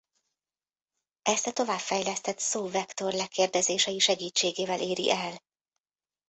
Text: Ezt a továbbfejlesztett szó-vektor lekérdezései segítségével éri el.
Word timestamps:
Ezt 1.21 1.47
a 1.47 1.51
továbbfejlesztett 1.53 2.39
szó-vektor 2.39 3.13
lekérdezései 3.13 3.99
segítségével 3.99 4.81
éri 4.81 5.11
el. 5.11 5.39